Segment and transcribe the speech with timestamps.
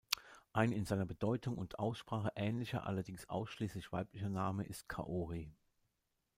[0.51, 5.53] Ein in seiner Bedeutung und Aussprache ähnlicher, allerdings ausschließlich weiblicher Name ist Kaori.